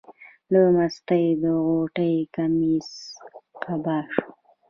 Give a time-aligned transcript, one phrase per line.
[0.51, 2.89] له مستۍ د غوټۍ قمیص
[3.63, 4.27] قبا شو.